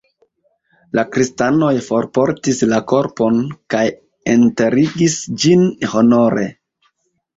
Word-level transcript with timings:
La 0.99 1.01
kristanoj 1.15 1.69
forportis 1.87 2.63
la 2.71 2.79
korpon 2.93 3.37
kaj 3.75 3.85
enterigis 4.37 5.19
ĝin 5.45 5.69
honore. 5.93 6.49